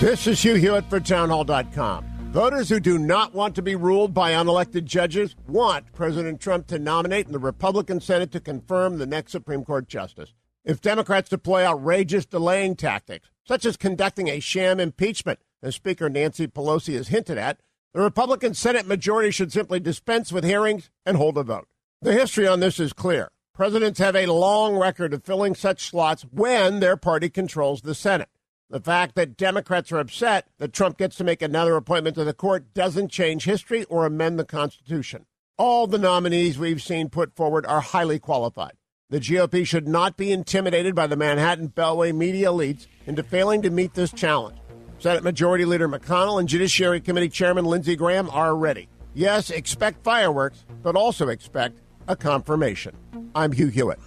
This 0.00 0.26
is 0.26 0.40
Hugh 0.40 0.54
Hewitt 0.54 0.88
for 0.88 0.98
townhall.com. 0.98 2.30
Voters 2.32 2.70
who 2.70 2.80
do 2.80 2.98
not 2.98 3.34
want 3.34 3.54
to 3.56 3.60
be 3.60 3.74
ruled 3.74 4.14
by 4.14 4.32
unelected 4.32 4.86
judges 4.86 5.36
want 5.46 5.92
President 5.92 6.40
Trump 6.40 6.68
to 6.68 6.78
nominate 6.78 7.26
in 7.26 7.32
the 7.32 7.38
Republican 7.38 8.00
Senate 8.00 8.32
to 8.32 8.40
confirm 8.40 8.96
the 8.96 9.06
next 9.06 9.32
Supreme 9.32 9.62
Court 9.62 9.88
justice. 9.88 10.32
If 10.64 10.80
Democrats 10.80 11.28
deploy 11.28 11.66
outrageous 11.66 12.24
delaying 12.24 12.76
tactics, 12.76 13.28
such 13.46 13.66
as 13.66 13.76
conducting 13.76 14.28
a 14.28 14.40
sham 14.40 14.80
impeachment, 14.80 15.38
as 15.62 15.74
Speaker 15.74 16.08
Nancy 16.08 16.46
Pelosi 16.46 16.94
has 16.94 17.08
hinted 17.08 17.36
at, 17.36 17.60
the 17.92 18.00
Republican 18.00 18.54
Senate 18.54 18.86
majority 18.86 19.30
should 19.30 19.52
simply 19.52 19.80
dispense 19.80 20.32
with 20.32 20.44
hearings 20.44 20.88
and 21.04 21.18
hold 21.18 21.36
a 21.36 21.42
vote. 21.42 21.68
The 22.00 22.14
history 22.14 22.46
on 22.46 22.60
this 22.60 22.80
is 22.80 22.94
clear. 22.94 23.32
Presidents 23.52 23.98
have 23.98 24.16
a 24.16 24.32
long 24.32 24.78
record 24.78 25.12
of 25.12 25.24
filling 25.24 25.54
such 25.54 25.90
slots 25.90 26.22
when 26.22 26.80
their 26.80 26.96
party 26.96 27.28
controls 27.28 27.82
the 27.82 27.94
Senate. 27.94 28.30
The 28.70 28.80
fact 28.80 29.16
that 29.16 29.36
Democrats 29.36 29.90
are 29.90 29.98
upset 29.98 30.46
that 30.58 30.72
Trump 30.72 30.96
gets 30.96 31.16
to 31.16 31.24
make 31.24 31.42
another 31.42 31.74
appointment 31.74 32.14
to 32.14 32.22
the 32.22 32.32
court 32.32 32.72
doesn't 32.72 33.08
change 33.08 33.44
history 33.44 33.82
or 33.86 34.06
amend 34.06 34.38
the 34.38 34.44
Constitution. 34.44 35.26
All 35.58 35.88
the 35.88 35.98
nominees 35.98 36.56
we've 36.56 36.80
seen 36.80 37.08
put 37.08 37.34
forward 37.34 37.66
are 37.66 37.80
highly 37.80 38.20
qualified. 38.20 38.74
The 39.08 39.18
GOP 39.18 39.66
should 39.66 39.88
not 39.88 40.16
be 40.16 40.30
intimidated 40.30 40.94
by 40.94 41.08
the 41.08 41.16
Manhattan 41.16 41.70
Beltway 41.70 42.14
media 42.14 42.46
elites 42.46 42.86
into 43.08 43.24
failing 43.24 43.60
to 43.62 43.70
meet 43.70 43.94
this 43.94 44.12
challenge. 44.12 44.58
Senate 45.00 45.24
Majority 45.24 45.64
Leader 45.64 45.88
McConnell 45.88 46.38
and 46.38 46.48
Judiciary 46.48 47.00
Committee 47.00 47.28
Chairman 47.28 47.64
Lindsey 47.64 47.96
Graham 47.96 48.30
are 48.30 48.54
ready. 48.54 48.88
Yes, 49.14 49.50
expect 49.50 50.04
fireworks, 50.04 50.64
but 50.84 50.94
also 50.94 51.26
expect 51.26 51.80
a 52.06 52.14
confirmation. 52.14 52.94
I'm 53.34 53.50
Hugh 53.50 53.66
Hewitt. 53.66 53.98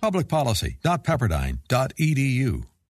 Publicpolicy.pepperdine.edu 0.00 2.64